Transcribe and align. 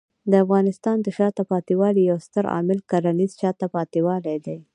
د 0.31 0.33
افغانستان 0.43 0.97
د 1.01 1.07
شاته 1.17 1.43
پاتې 1.51 1.73
والي 1.81 2.01
یو 2.09 2.17
ستر 2.27 2.45
عامل 2.53 2.79
کرنېز 2.91 3.31
شاته 3.41 3.67
پاتې 3.75 3.99
والی 4.07 4.37
دی. 4.45 4.57